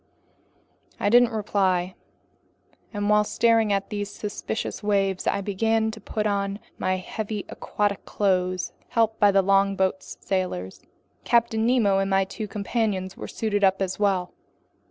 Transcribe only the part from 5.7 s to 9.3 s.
to put on my heavy aquatic clothes, helped by